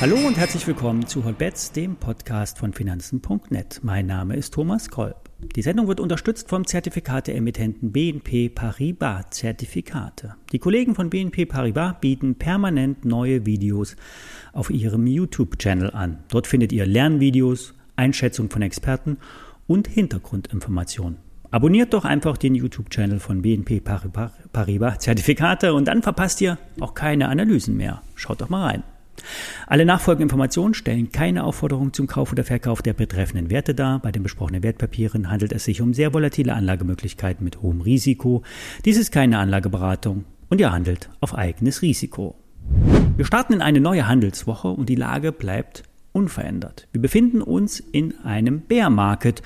[0.00, 3.80] Hallo und herzlich willkommen zu Hotbets, dem Podcast von Finanzen.net.
[3.82, 5.28] Mein Name ist Thomas Kolb.
[5.54, 10.36] Die Sendung wird unterstützt vom Zertifikateemittenten BNP Paribas Zertifikate.
[10.52, 13.94] Die Kollegen von BNP Paribas bieten permanent neue Videos
[14.54, 16.24] auf ihrem YouTube-Channel an.
[16.28, 19.18] Dort findet ihr Lernvideos, Einschätzung von Experten
[19.66, 21.29] und Hintergrundinformationen.
[21.52, 27.28] Abonniert doch einfach den YouTube-Channel von BNP Paribas Zertifikate und dann verpasst ihr auch keine
[27.28, 28.02] Analysen mehr.
[28.14, 28.82] Schaut doch mal rein.
[29.66, 33.98] Alle nachfolgenden Informationen stellen keine Aufforderung zum Kauf oder Verkauf der betreffenden Werte dar.
[33.98, 38.42] Bei den besprochenen Wertpapieren handelt es sich um sehr volatile Anlagemöglichkeiten mit hohem Risiko.
[38.84, 42.36] Dies ist keine Anlageberatung und ihr handelt auf eigenes Risiko.
[43.16, 45.82] Wir starten in eine neue Handelswoche und die Lage bleibt
[46.12, 46.88] unverändert.
[46.92, 49.42] Wir befinden uns in einem Bear Market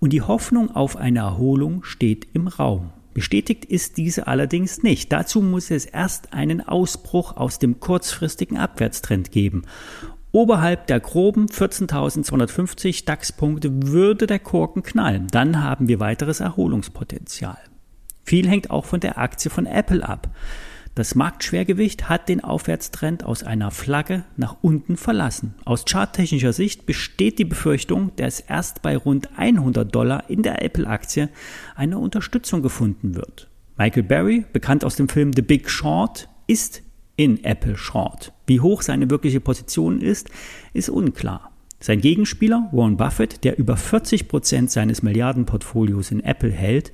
[0.00, 2.90] und die Hoffnung auf eine Erholung steht im Raum.
[3.14, 5.10] Bestätigt ist diese allerdings nicht.
[5.10, 9.62] Dazu muss es erst einen Ausbruch aus dem kurzfristigen Abwärtstrend geben.
[10.32, 15.28] Oberhalb der groben 14.250 DAX-Punkte würde der Korken knallen.
[15.30, 17.56] Dann haben wir weiteres Erholungspotenzial.
[18.22, 20.28] Viel hängt auch von der Aktie von Apple ab.
[20.96, 25.54] Das Marktschwergewicht hat den Aufwärtstrend aus einer Flagge nach unten verlassen.
[25.66, 31.28] Aus charttechnischer Sicht besteht die Befürchtung, dass erst bei rund 100 Dollar in der Apple-Aktie
[31.74, 33.50] eine Unterstützung gefunden wird.
[33.76, 36.82] Michael Berry, bekannt aus dem Film The Big Short, ist
[37.16, 38.32] in Apple Short.
[38.46, 40.30] Wie hoch seine wirkliche Position ist,
[40.72, 41.52] ist unklar.
[41.78, 46.90] Sein Gegenspieler Warren Buffett, der über 40 Prozent seines Milliardenportfolios in Apple hält,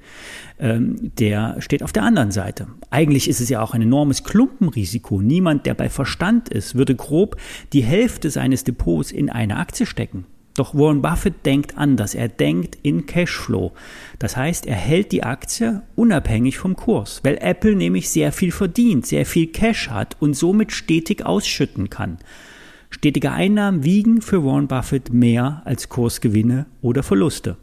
[0.58, 2.66] ähm, der steht auf der anderen Seite.
[2.90, 5.20] Eigentlich ist es ja auch ein enormes Klumpenrisiko.
[5.22, 7.36] Niemand, der bei Verstand ist, würde grob
[7.72, 10.26] die Hälfte seines Depots in eine Aktie stecken.
[10.54, 12.14] Doch Warren Buffett denkt anders.
[12.14, 13.72] Er denkt in Cashflow.
[14.18, 19.06] Das heißt, er hält die Aktie unabhängig vom Kurs, weil Apple nämlich sehr viel verdient,
[19.06, 22.18] sehr viel Cash hat und somit stetig ausschütten kann.
[22.92, 27.56] Stetige Einnahmen wiegen für Warren Buffett mehr als Kursgewinne oder Verluste.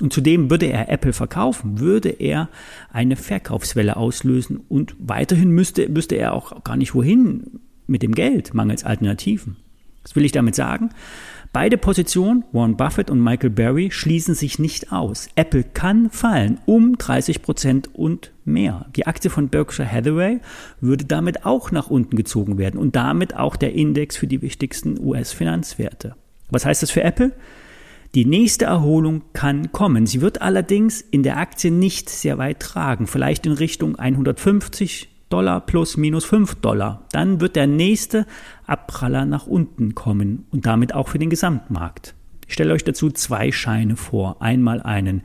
[0.00, 2.50] Und zudem würde er Apple verkaufen, würde er
[2.92, 8.52] eine Verkaufswelle auslösen und weiterhin müsste, müsste er auch gar nicht wohin mit dem Geld,
[8.52, 9.56] mangels Alternativen.
[10.02, 10.90] Was will ich damit sagen?
[11.54, 15.28] Beide Positionen, Warren Buffett und Michael Berry, schließen sich nicht aus.
[15.36, 18.86] Apple kann fallen um 30 Prozent und mehr.
[18.96, 20.40] Die Aktie von Berkshire Hathaway
[20.80, 24.98] würde damit auch nach unten gezogen werden und damit auch der Index für die wichtigsten
[24.98, 26.16] US-Finanzwerte.
[26.50, 27.30] Was heißt das für Apple?
[28.16, 30.06] Die nächste Erholung kann kommen.
[30.06, 35.60] Sie wird allerdings in der Aktie nicht sehr weit tragen, vielleicht in Richtung 150 Dollar
[35.60, 37.06] plus minus 5 Dollar.
[37.12, 38.26] Dann wird der nächste
[38.66, 42.14] Abpraller nach unten kommen und damit auch für den Gesamtmarkt.
[42.46, 44.42] Ich stelle euch dazu zwei Scheine vor.
[44.42, 45.22] Einmal einen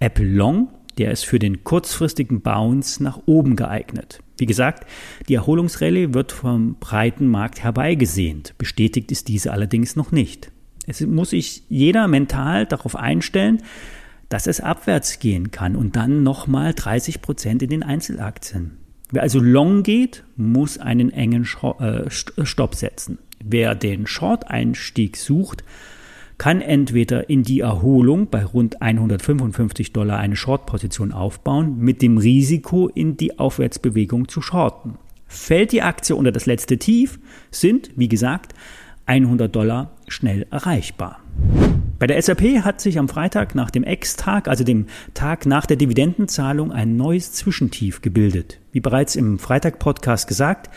[0.00, 4.20] Apple Long, der ist für den kurzfristigen Bounce nach oben geeignet.
[4.36, 4.86] Wie gesagt,
[5.28, 8.54] die Erholungsrallye wird vom breiten Markt herbeigesehnt.
[8.58, 10.52] Bestätigt ist diese allerdings noch nicht.
[10.86, 13.62] Es muss sich jeder mental darauf einstellen,
[14.28, 18.78] dass es abwärts gehen kann und dann nochmal 30 Prozent in den Einzelaktien.
[19.10, 21.46] Wer also long geht, muss einen engen
[21.80, 23.18] äh, Stopp setzen.
[23.42, 25.64] Wer den Short-Einstieg sucht,
[26.36, 32.88] kann entweder in die Erholung bei rund 155 Dollar eine Short-Position aufbauen, mit dem Risiko
[32.88, 34.98] in die Aufwärtsbewegung zu shorten.
[35.26, 37.18] Fällt die Aktie unter das letzte Tief,
[37.50, 38.54] sind, wie gesagt,
[39.06, 41.20] 100 Dollar schnell erreichbar.
[41.98, 45.76] Bei der SAP hat sich am Freitag nach dem Ex-Tag, also dem Tag nach der
[45.76, 48.60] Dividendenzahlung, ein neues Zwischentief gebildet.
[48.70, 50.70] Wie bereits im Freitag-Podcast gesagt,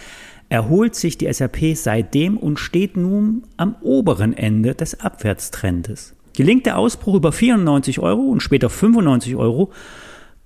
[0.50, 6.16] erholt sich die SAP seitdem und steht nun am oberen Ende des Abwärtstrendes.
[6.36, 9.72] Gelingt der Ausbruch über 94 Euro und später 95 Euro,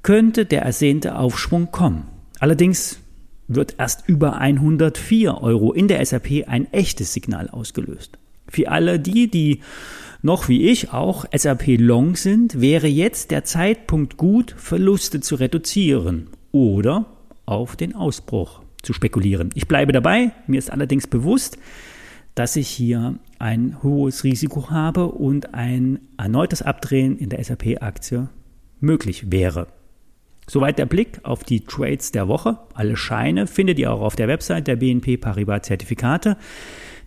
[0.04, 2.04] könnte der ersehnte Aufschwung kommen.
[2.42, 3.00] Allerdings
[3.48, 8.20] wird erst über 104 Euro in der SAP ein echtes Signal ausgelöst.
[8.48, 9.62] Für alle die, die
[10.22, 16.30] noch wie ich auch SAP Long sind, wäre jetzt der Zeitpunkt gut, Verluste zu reduzieren
[16.52, 17.06] oder
[17.46, 19.52] auf den Ausbruch zu spekulieren.
[19.54, 21.60] Ich bleibe dabei, mir ist allerdings bewusst,
[22.34, 28.30] dass ich hier ein hohes Risiko habe und ein erneutes Abdrehen in der SAP-Aktie
[28.80, 29.68] möglich wäre.
[30.48, 32.60] Soweit der Blick auf die Trades der Woche.
[32.74, 36.38] Alle Scheine findet ihr auch auf der Website der BNP Paribas Zertifikate.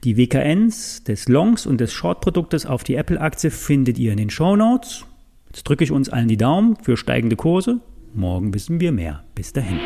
[0.04, 4.54] Die WKNs des Longs und des Short-Produktes auf die Apple-Aktie findet ihr in den Show
[4.54, 5.04] Notes.
[5.48, 7.80] Jetzt drücke ich uns allen die Daumen für steigende Kurse.
[8.14, 9.24] Morgen wissen wir mehr.
[9.34, 9.80] Bis dahin.